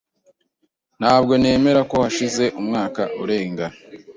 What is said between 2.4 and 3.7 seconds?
umwaka urenga.